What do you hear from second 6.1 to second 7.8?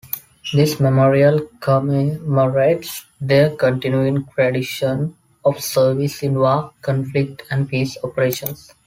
in war, conflict and